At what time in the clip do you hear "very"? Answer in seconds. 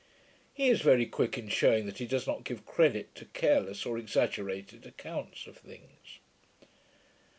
0.81-1.05